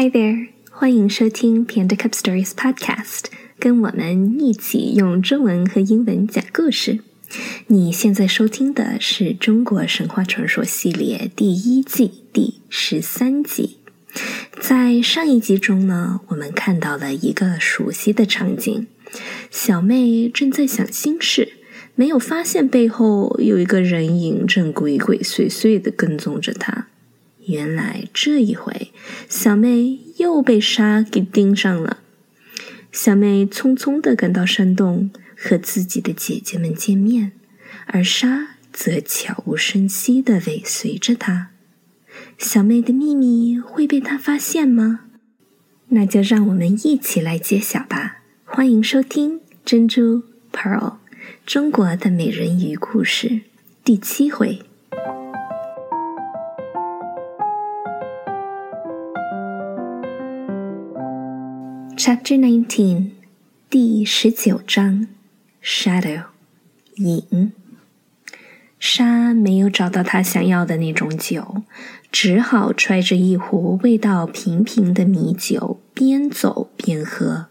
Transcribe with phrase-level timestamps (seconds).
[0.00, 3.24] Hi there，欢迎收听 Panda Cup Stories Podcast，
[3.58, 7.00] 跟我们一起用中文和英文讲故事。
[7.66, 13.78] 你现在收听的是中国神话传说系列第一季第十三集。
[14.60, 18.86] 在上一集中呢，我们看到了一个熟悉的场景：
[19.50, 21.54] 小妹正在想心事，
[21.96, 26.86] 没有发现背后有一个人影正鬼鬼祟祟的跟踪着她。
[27.48, 28.92] 原来这一回，
[29.28, 31.98] 小妹又被沙给盯上了。
[32.92, 37.32] 小妹匆匆的赶到山洞，和自己的姐姐们见面，
[37.86, 41.50] 而沙则悄无声息的尾随着她。
[42.36, 45.00] 小妹的秘密会被他发现吗？
[45.88, 48.18] 那就让我们一起来揭晓吧！
[48.44, 50.80] 欢迎收听《珍珠 Pearl》
[51.46, 53.40] 中国的美人鱼故事
[53.82, 54.67] 第七回。
[62.00, 63.10] Chapter Nineteen，
[63.68, 65.08] 第十九章
[65.60, 66.26] ，Shadow，
[66.94, 67.50] 影。
[68.78, 71.64] 沙没有找到他想要的那种酒，
[72.12, 77.46] 只好揣着一壶味道平平的米酒，边走边喝，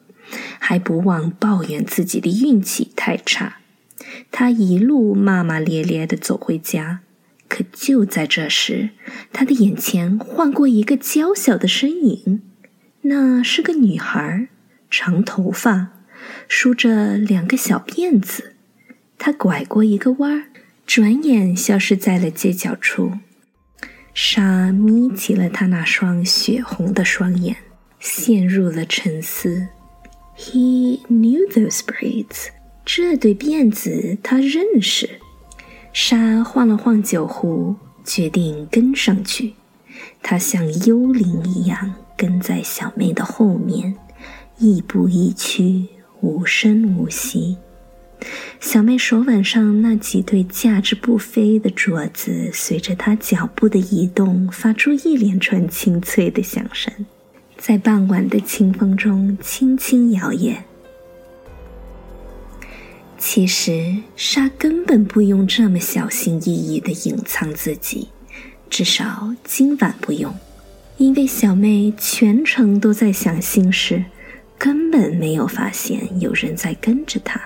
[0.59, 3.57] 还不忘抱怨自己的运气太差。
[4.31, 7.01] 他一路骂骂咧咧的走回家，
[7.49, 8.91] 可就在这时，
[9.33, 12.43] 他的眼前晃过一个娇小的身影。
[13.09, 14.49] 那是个女孩，
[14.89, 15.93] 长头发，
[16.49, 18.55] 梳着两个小辫子。
[19.17, 20.47] 她拐过一个弯儿，
[20.85, 23.13] 转眼消失在了街角处。
[24.13, 27.55] 沙眯起了她那双血红的双眼，
[27.97, 29.69] 陷入了沉思。
[30.37, 32.47] He knew those braids，
[32.83, 35.21] 这对辫子他认识。
[35.93, 39.53] 沙晃了晃酒壶，决定跟上去。
[40.21, 41.95] 他像幽灵一样。
[42.17, 43.95] 跟在小妹的后面，
[44.57, 45.85] 亦步亦趋，
[46.21, 47.55] 无声无息。
[48.59, 56.91] 小妹手腕上那几对价值不菲的镯子，随着她脚步的移动，发出一连串清脆的响声，
[57.55, 60.55] 在傍晚的清风中轻轻摇曳。
[63.19, 68.07] 其实，沙根本不用这么小心翼翼的隐藏自己，
[68.69, 70.33] 至少今晚不用。
[70.97, 74.05] 因为小妹全程都在想心事，
[74.57, 77.39] 根本没有发现有人在跟着她。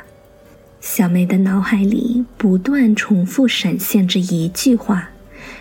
[0.80, 5.10] 小妹的脑海里不断重复闪现着一句话，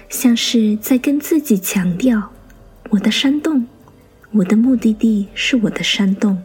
[0.09, 2.31] 像是在跟自己强调
[2.91, 3.67] ：“我的山洞，
[4.31, 6.43] 我的目的地是我的山洞，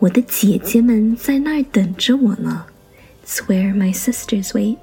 [0.00, 2.66] 我的姐姐们在那儿等着我呢。”
[3.24, 4.76] It's where my sisters wait.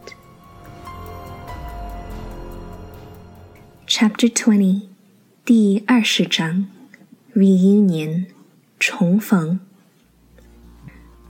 [3.86, 4.89] Chapter Twenty.
[5.52, 6.68] 第二十章
[7.34, 8.26] ，reunion，
[8.80, 9.60] 重逢。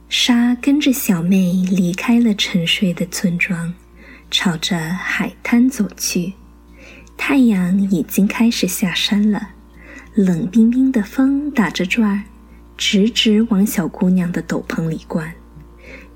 [0.10, 3.74] 沙跟着小妹离开了沉睡的村庄，
[4.30, 6.34] 朝着海滩走去。
[7.16, 9.52] 太阳已经开始下山了，
[10.16, 12.24] 冷冰冰的风打着转儿，
[12.76, 15.34] 直直往小姑娘的斗篷里灌。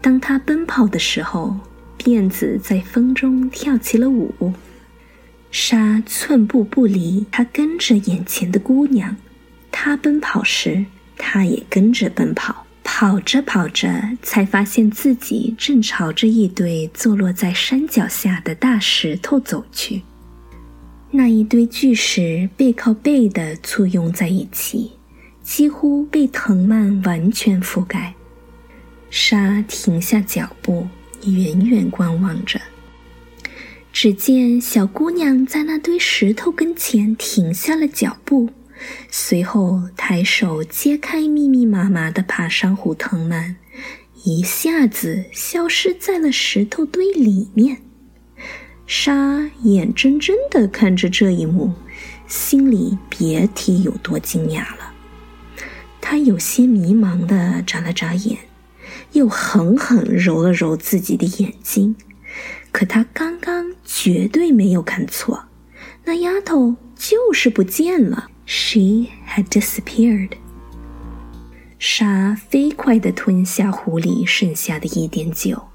[0.01, 1.55] 当她奔跑的时候，
[1.97, 4.53] 辫子在风中跳起了舞。
[5.53, 9.15] 沙寸步不离，他跟着眼前的姑娘。
[9.71, 10.83] 他奔跑时，
[11.15, 12.65] 他也跟着奔跑。
[12.83, 20.01] 跑着跑着，才发现自己正朝着一堆坐落在山脚下的大石头走去。
[21.11, 24.93] 那一堆巨石背靠背的簇拥在一起，
[25.43, 28.15] 几乎被藤蔓完全覆盖。
[29.11, 30.87] 沙停下脚步，
[31.25, 32.59] 远远观望着。
[33.93, 38.49] 只见小姑娘在那堆石头跟前停下了脚步，
[39.11, 43.55] 随后抬手揭开密密麻麻的爬山虎藤蔓，
[44.23, 47.83] 一下子消失在了石头堆里面。
[48.87, 51.71] 沙眼睁睁地看着这一幕，
[52.27, 54.91] 心里别提有多惊讶了。
[56.01, 58.39] 他有些迷茫地眨了眨眼，
[59.11, 61.95] 又狠狠揉了揉自己的眼睛。
[62.73, 65.45] 可他刚刚绝对没有看错，
[66.03, 68.29] 那丫头就是不见了。
[68.45, 70.31] She had disappeared。
[71.77, 75.67] 沙飞快地吞下壶里剩下的一点酒，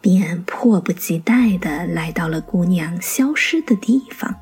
[0.00, 4.34] 便迫不及待地来到了姑娘消失的地方。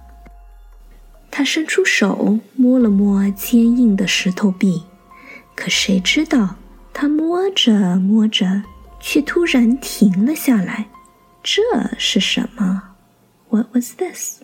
[1.30, 4.84] 他伸出手摸了摸坚硬的石头壁，
[5.54, 6.56] 可谁知道，
[6.94, 8.62] 他摸着摸着，
[8.98, 10.88] 却突然停了下来。
[11.42, 11.62] 这
[11.96, 12.82] 是什么
[13.48, 14.42] ？What was this？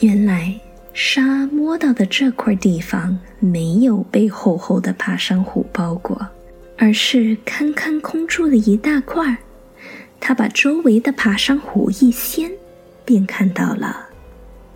[0.00, 0.60] 原来
[0.92, 6.28] 沙摸到的这块地方没有被厚厚的爬山虎包裹，
[6.76, 9.36] 而是堪堪空出了一大块。
[10.20, 12.50] 他把周围的爬山虎一掀，
[13.04, 14.06] 便看到了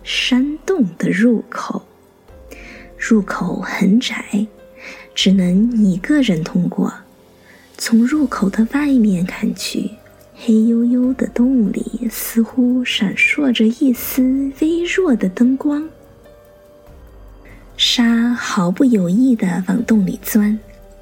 [0.03, 1.85] 山洞的入口。
[2.97, 4.45] 入口很窄，
[5.15, 6.93] 只能一个人通过。
[7.77, 9.89] 从入口的外面看去，
[10.41, 15.89] 黑黝黝的洞里似乎闪烁着一丝微弱的灯光。
[17.75, 20.57] 沙毫不犹豫地往洞里钻。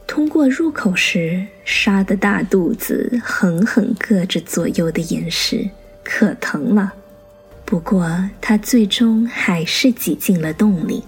[0.07, 5.69] 通过入口时，沙的大肚子狠狠硌着左右的岩石，
[6.03, 6.91] 可疼了。
[7.63, 11.03] 不过，他最终还是挤进了洞里。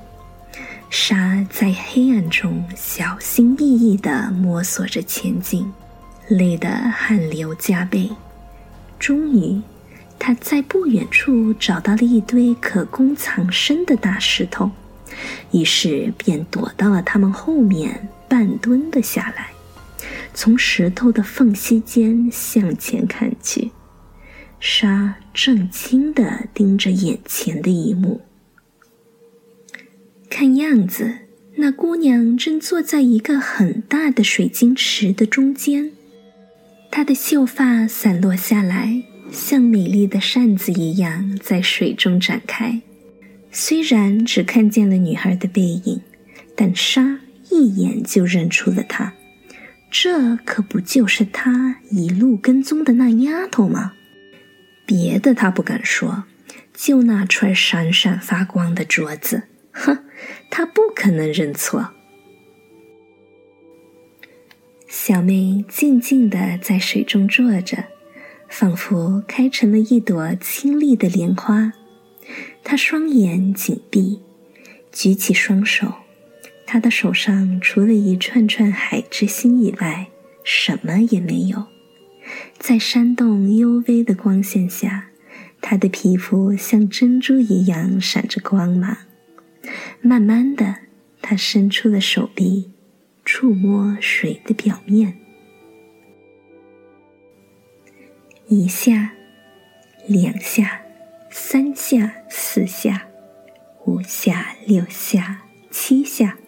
[0.91, 5.71] 沙在黑暗中小心翼翼地摸索着前进，
[6.29, 8.09] 累得汗流浃背。
[8.97, 9.61] 终于，
[10.17, 14.71] 他在不远处找到了一堆可供藏身的大石头，
[15.51, 19.51] 于是便躲到了他们后面，半蹲了下来，
[20.33, 23.71] 从石头的缝隙间向前看去。
[24.59, 28.21] 沙正惊地盯着眼前的一幕。
[30.29, 31.19] 看样子，
[31.55, 35.93] 那姑娘正坐在一个很大的水晶池的中间，
[36.91, 42.81] 她的秀发散落下来，像美丽的扇子一样在水中展开。
[43.51, 46.01] 虽然只看见了女孩的背影，
[46.56, 47.19] 但沙
[47.50, 49.13] 一眼就认出了她。
[49.91, 53.94] 这可不就是他一路跟踪的那丫头吗？
[54.85, 56.25] 别的他不敢说，
[56.75, 59.44] 就那串闪闪发光的镯子。
[59.71, 59.97] 哼，
[60.51, 61.92] 他不可能认错。
[64.91, 67.86] 小妹静静的在水中坐着，
[68.50, 71.74] 仿佛开成了一朵清丽的莲花。
[72.63, 74.19] 她双眼紧闭，
[74.91, 75.94] 举起双手，
[76.65, 80.07] 她的手上除了一串串海之心以外，
[80.44, 81.68] 什么也没有。
[82.57, 85.09] 在山洞幽微的光线下，
[85.62, 88.97] 她的皮肤像珍珠一样闪着光芒。
[90.01, 90.77] 慢慢的，
[91.21, 92.71] 她伸出了手臂，
[93.31, 95.19] 触摸水的表面。
[98.47, 99.11] 一下，
[100.07, 100.81] 两下，
[101.29, 103.05] 三下，四下，
[103.85, 106.39] 五下，六下，七下。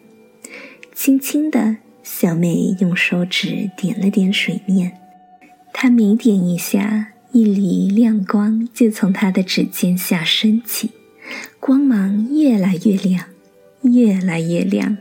[0.91, 4.97] 轻轻的，小妹用手指点了点水面。
[5.71, 10.89] 她每点一下，一缕亮光就从她的指尖下升起。
[11.59, 13.25] 光芒越来越亮，
[13.83, 14.97] 越来越亮，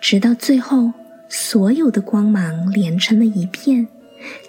[0.00, 0.92] 直到最后，
[1.28, 3.88] 所有的光芒连成了一片，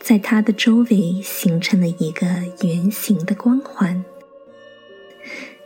[0.02, 2.28] 在它的周围形成了一个
[2.64, 4.04] 圆形的光环。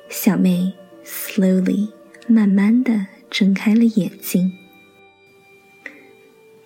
[0.09, 0.73] 小妹
[1.05, 1.89] slowly
[2.27, 4.51] 慢慢的睁开了眼睛，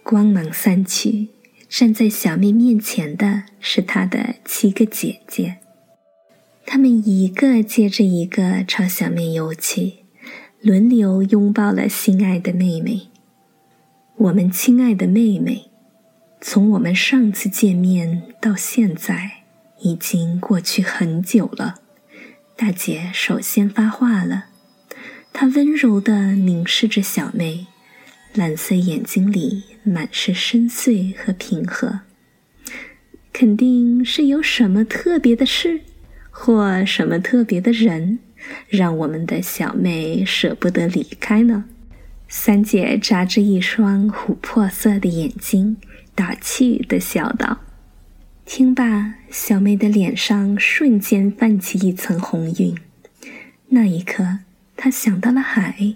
[0.03, 1.30] 光芒散去，
[1.68, 5.57] 站在小妹面前的是她的七个姐姐。
[6.65, 10.06] 她们一个接着一个朝小妹游去，
[10.62, 13.09] 轮流拥抱了心爱的妹妹。
[14.17, 15.69] 我们亲爱的妹妹，
[16.39, 19.44] 从我们上次见面到现在，
[19.81, 21.75] 已经过去很久了。
[22.56, 24.45] 大姐首先发话了，
[25.33, 27.67] 她温柔地凝视着小妹，
[28.33, 32.00] 蓝色眼睛里满是深邃和平和。
[33.34, 35.81] 肯定是有什么特别的事。
[36.38, 38.19] 或什么特别的人，
[38.67, 41.63] 让我们的小妹舍不得离开呢？
[42.27, 45.77] 三姐眨着一双琥珀色的眼睛，
[46.13, 47.60] 打趣的笑道。
[48.46, 52.77] 听罢，小妹的脸上瞬间泛起一层红晕。
[53.70, 54.39] 那一刻，
[54.75, 55.96] 她想到了海。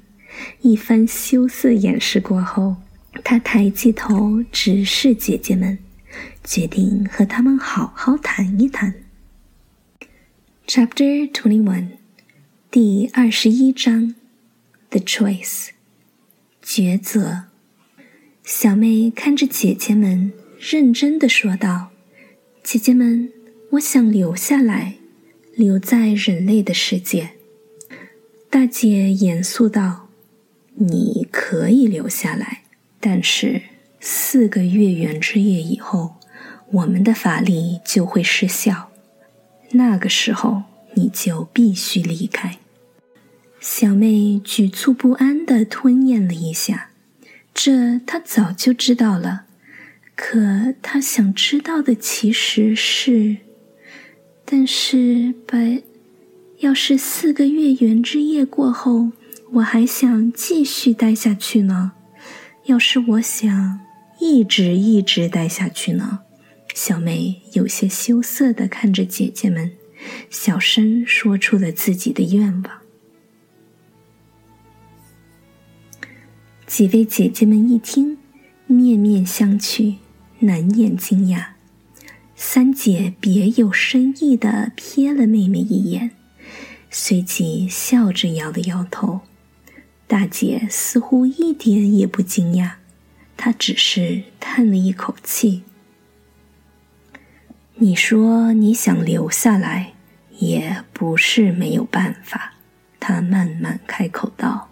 [0.62, 2.78] 一番羞涩掩饰过后，
[3.24, 5.80] 她抬起头直视姐姐们，
[6.44, 8.94] 决定和她们好好谈一谈。
[10.68, 11.88] Chapter Twenty One，
[12.70, 14.16] 第二十一章
[14.92, 15.70] ，The Choice，
[16.70, 17.46] 抉择。
[18.44, 21.90] 小妹看着姐姐们，认真的说道
[22.62, 23.32] ：“姐姐们，
[23.72, 24.98] 我想留下来，
[25.56, 27.32] 留在人类的世界。”
[28.52, 30.10] 大姐严肃道
[30.78, 32.66] ：“你可以留下来，
[33.00, 33.64] 但是
[34.00, 36.18] 四个月圆之夜以后，
[36.74, 38.92] 我们的法力就会失效。”
[39.74, 42.60] 那个时候，你就必须离开。
[43.60, 46.92] 小妹局促不安的吞咽了一下，
[47.54, 49.44] 这她早就知道了。
[50.16, 53.38] 可她想知道的其实是，
[54.46, 55.82] 但是，白，
[56.60, 59.12] 要是四个月圆之夜过后，
[59.54, 61.92] 我还想继续待下去呢。
[62.66, 63.82] 要是我想
[64.20, 66.20] 一直一直待下去呢？
[66.74, 69.72] 小妹有些羞涩地看着姐姐们，
[70.30, 72.79] 小声说出了自己的愿望。
[76.70, 78.20] 几位姐姐们一听，
[78.68, 79.96] 面面相觑，
[80.42, 81.48] 难掩惊讶。
[82.36, 86.12] 三姐别有深意地瞥了妹妹一眼，
[86.92, 89.22] 随即笑着摇了摇头。
[90.06, 92.74] 大姐似乎一点也不惊讶，
[93.36, 95.64] 她只是叹了一口气。
[97.78, 99.94] 你说你想留下来，
[100.38, 102.54] 也不是没有办法。
[103.00, 104.69] 她慢慢开口道。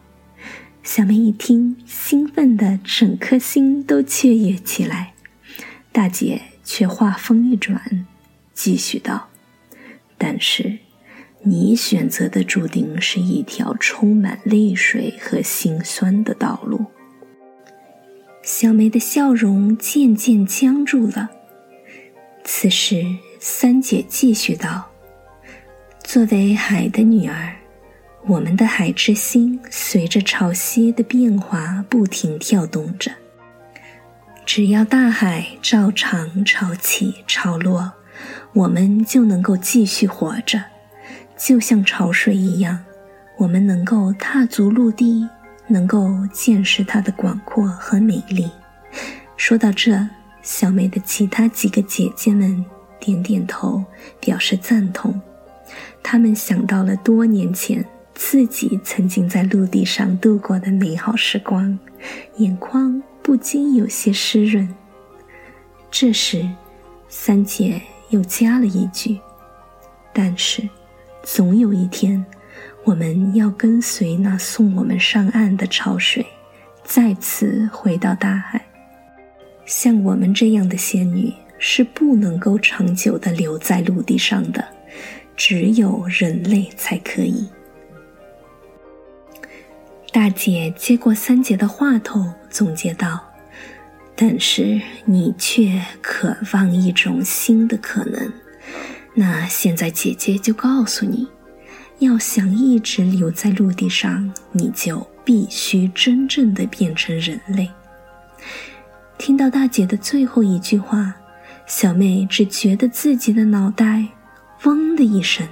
[0.87, 5.11] 小梅一听，兴奋的整颗心都雀跃起来。
[5.91, 8.07] 大姐却话锋一转，
[8.53, 9.27] 继续道
[10.17, 10.77] ：“但是。”
[11.43, 16.85] 你选择的注定是一条充满泪水和心酸的道路。
[18.41, 21.29] 小梅的笑容渐渐僵住了。
[22.45, 23.05] 此时，
[23.41, 24.89] 三姐继续道
[26.01, 27.56] ：“作为海的女儿，
[28.27, 33.09] 我们的海之心随着潮汐的变化不停跳动着。
[34.45, 37.93] 只要大海照常潮起潮落，
[38.53, 40.61] 我们就能够继续活着。”
[41.37, 42.83] 就像潮水一样，
[43.37, 45.29] 我们能够踏足陆地，
[45.67, 48.49] 能够见识它的广阔和美丽。
[49.37, 50.05] 说到这，
[50.41, 52.65] 小梅的其他几个姐姐们
[52.99, 53.83] 点点头，
[54.19, 55.21] 表示赞同。
[56.01, 57.85] 她们想到了多年前
[58.17, 61.77] 自己曾经在陆地上度过的美好时光，
[62.37, 64.67] 眼眶不禁有些湿润。
[65.91, 66.49] 这时，
[67.07, 69.19] 三姐又加了一句
[70.11, 70.67] ：“但是。”
[71.23, 72.25] 总有一天，
[72.85, 76.25] 我们要跟随那送我们上岸的潮水，
[76.85, 78.65] 再次回到大海。
[79.65, 84.65] 像我们这样的仙女是不能够长久的留在陆地上的，
[85.35, 87.45] 只有人类才可以。
[90.11, 93.19] 大姐接过三姐的话头，总结道
[94.15, 98.31] ：“但是你却渴望一种新的可能。”
[99.13, 101.27] 那现在，姐姐就告诉你，
[101.99, 107.69] 要想一直留在陆地上，你就必须真正的变成人类。
[109.17, 111.13] 听到大姐的最后一句话，
[111.65, 114.07] 小妹只觉得自己的脑袋
[114.63, 115.47] 嗡的一声，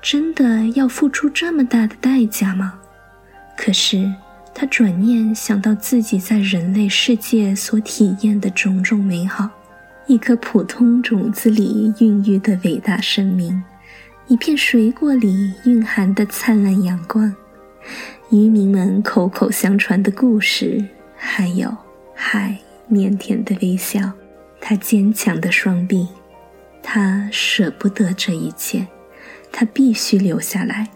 [0.00, 2.80] 真的要付出这么大的代价吗？
[3.58, 4.10] 可是
[4.54, 9.50] 他转念想到自己在人类世界所体验的种种美好。
[10.06, 13.62] 一颗普通种子里孕育的伟大生命，
[14.28, 17.34] 一片水果里蕴含的灿烂阳光，
[18.30, 20.82] 渔民们口口相传的故事，
[21.14, 21.76] 还有
[22.14, 22.56] 海
[22.90, 24.00] 腼腆的微笑，
[24.60, 26.08] 他坚强的双臂，
[26.82, 28.86] 他舍不得这一切，
[29.52, 30.88] 他必须留下来。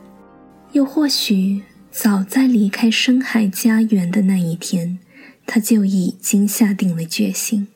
[0.71, 1.62] 又或许，
[1.93, 4.99] 早在离开深海家园的那一天，
[5.47, 7.69] 他就已经下定了决心。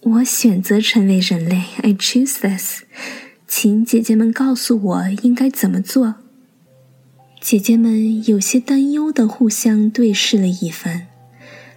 [0.00, 2.82] 我选择成为人类，I choose this。
[3.46, 6.16] 请姐姐们告诉我应该怎么做。
[7.40, 11.06] 姐姐们有些担忧的互相对视了一番，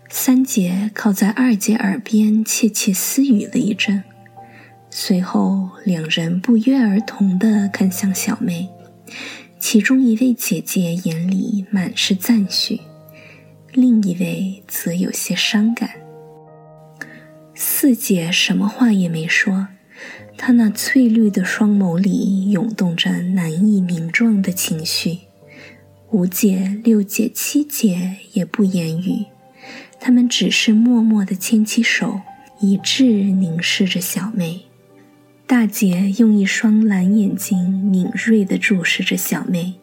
[0.10, 4.04] 三姐靠在二姐耳边窃窃私语了一阵，
[4.90, 8.70] 随后两人不约而同地看向小妹，
[9.66, 12.82] 其中一位姐姐眼里满是赞许，
[13.72, 15.90] 另一位则有些伤感。
[17.56, 19.70] 四姐什么话也没说，
[20.38, 25.20] 她那翠绿的双眸里涌动着难以名状的情绪。
[26.12, 29.28] 五姐、六姐、七姐也不言语，
[29.98, 32.20] 她们只是默默地牵起手，
[32.60, 34.66] 一致凝视着小妹。
[35.46, 39.74] 大姐用一双蓝眼睛敏锐地注视着小妹，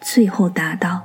[0.00, 1.02] 最后答道：“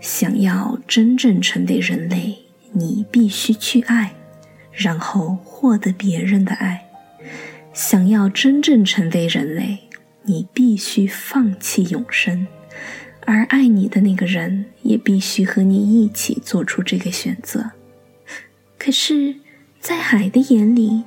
[0.00, 2.38] 想要真正成为人类，
[2.72, 4.12] 你必须去爱。”
[4.72, 6.86] 然后获得别人的爱。
[7.72, 9.78] 想要真正成为人类，
[10.22, 12.46] 你必须放弃永生，
[13.26, 17.72] 而爱你的那个人也必须和你一起做出这个选择。
[18.78, 19.36] 可是，
[19.80, 21.02] 在海的眼里，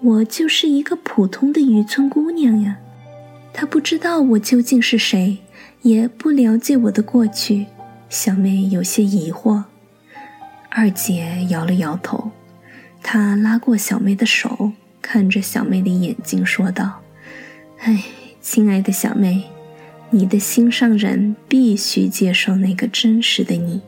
[0.00, 2.78] 我就是一个普通的渔村姑娘呀。
[3.52, 5.38] 他不知道我究竟是谁，
[5.82, 7.66] 也不了解我的过去。
[8.08, 9.64] 小妹有些疑惑。
[10.70, 12.30] 二姐摇了摇头。
[13.02, 17.00] 她拉过小妹的手，看着小妹的眼睛说道
[17.80, 18.04] ：“哎，
[18.40, 19.44] 亲爱的小妹，
[20.10, 23.80] 你的心上人必须接受那个真实的你。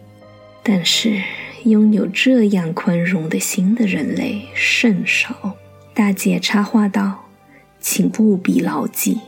[0.63, 1.21] 但是，
[1.65, 5.57] 拥有这样宽容的心的人类甚少。
[6.01, 7.29] 大姐插话道
[7.79, 9.21] ：“请务必牢记，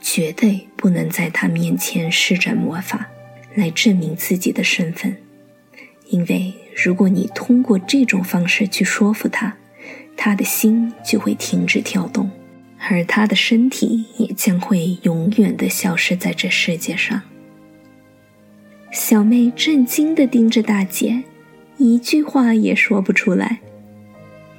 [0.00, 3.10] 绝对不能在他面前施展魔法
[3.54, 5.18] 来证明自己的身份，
[6.08, 9.54] 因为如果你通过这种方式去说服他，
[10.16, 12.30] 他的心就会停止跳动。”
[12.88, 17.20] 而他的身体也将会永远的消失在这世界上。
[18.90, 21.24] 小妹震惊的盯着大姐，
[21.76, 23.60] 一句话也说不出来。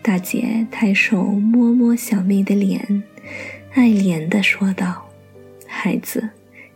[0.05, 3.01] 大姐抬手摸摸小妹的脸，
[3.74, 5.09] 爱怜的说道
[5.65, 6.29] ：“孩子，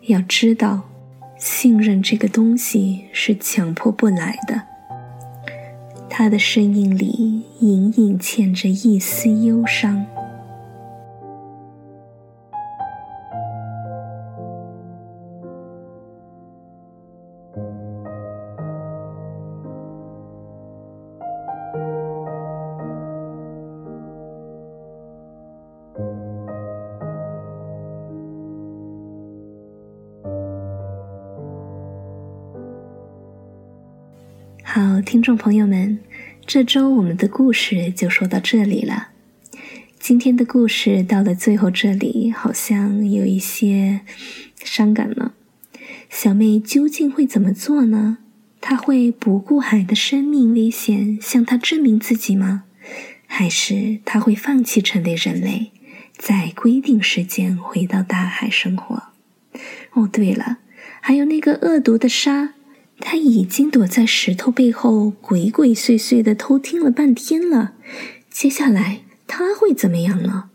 [0.07, 0.89] 要知道，
[1.38, 4.63] 信任这个东西是强迫不来的。”
[6.09, 10.03] 她的声音里隐隐嵌着一丝忧伤。
[34.72, 35.98] 好，听众朋友们，
[36.46, 39.08] 这周我们的故事就说到这里了。
[40.00, 44.02] 今天的故事到了最后，这里好像有一些
[44.64, 45.34] 伤感了。
[46.08, 48.20] 小妹究竟会怎么做呢？
[48.62, 52.66] 她会不顾海的生命危险向他证明自己吗？
[53.26, 55.72] 还是她会放弃成为人类，
[56.16, 59.02] 在规定时间回到大海生活？
[59.94, 60.60] 哦，对了，
[61.02, 62.54] 还有那个恶毒的沙。
[63.01, 67.74] 他已经躲在石头背后，鬼鬼祟祟的偷听了半天了。
[68.29, 70.50] 接下来他会怎么样呢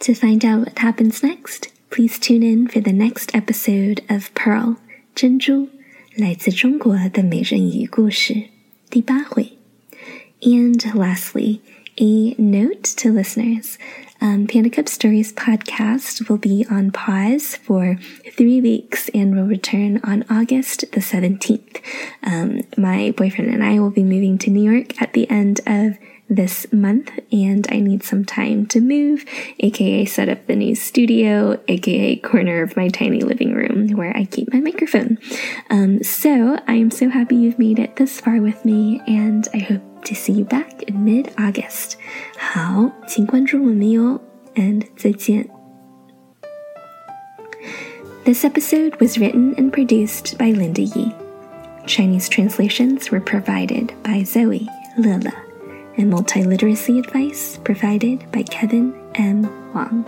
[0.00, 4.76] ？To find out what happens next, please tune in for the next episode of Pearl
[5.14, 5.68] 珍珠
[6.14, 8.44] 来自中国的美人鱼故事
[8.90, 9.52] 第八回。
[10.40, 11.60] And lastly,
[11.96, 13.74] a note to listeners.
[14.22, 17.98] Um, Panda Cup Stories podcast will be on pause for
[18.30, 21.82] three weeks and will return on August the 17th.
[22.22, 25.98] Um, my boyfriend and I will be moving to New York at the end of
[26.30, 29.24] this month and I need some time to move,
[29.58, 34.26] aka set up the new studio, aka corner of my tiny living room where I
[34.26, 35.18] keep my microphone.
[35.68, 39.58] Um, so I am so happy you've made it this far with me and I
[39.58, 41.97] hope to see you back in mid August.
[42.37, 44.19] 好，请关注我们哟，
[44.55, 45.47] and 再见。
[48.25, 51.13] This episode was written and produced by Linda Yi.
[51.85, 55.31] Chinese translations were provided by Zoe Lila,
[55.97, 59.47] and multiliteracy advice provided by Kevin M.
[59.73, 60.03] Wang.